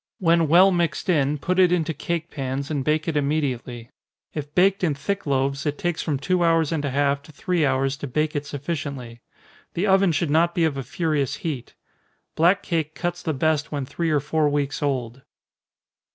When 0.17 0.47
well 0.47 0.71
mixed 0.71 1.09
in, 1.09 1.37
put 1.37 1.59
it 1.59 1.71
into 1.71 1.93
cake 1.93 2.31
pans, 2.31 2.71
and 2.71 2.83
bake 2.83 3.07
it 3.07 3.15
immediately. 3.15 3.91
If 4.33 4.55
baked 4.55 4.83
in 4.83 4.95
thick 4.95 5.27
loaves, 5.27 5.63
it 5.67 5.77
takes 5.77 6.01
from 6.01 6.17
two 6.17 6.43
hours 6.43 6.71
and 6.71 6.83
a 6.83 6.89
half 6.89 7.21
to 7.21 7.31
three 7.31 7.67
hours 7.67 7.95
to 7.97 8.07
bake 8.07 8.35
it 8.35 8.47
sufficiently. 8.47 9.21
The 9.75 9.85
oven 9.85 10.11
should 10.11 10.31
not 10.31 10.55
be 10.55 10.63
of 10.65 10.75
a 10.75 10.81
furious 10.81 11.35
heat. 11.45 11.75
Black 12.35 12.63
cake 12.63 12.95
cuts 12.95 13.21
the 13.21 13.31
best 13.33 13.71
when 13.71 13.85
three 13.85 14.09
or 14.09 14.19
four 14.19 14.49
weeks 14.49 14.81
old. 14.81 15.21